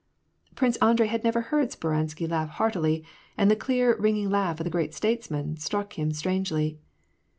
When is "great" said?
4.71-4.95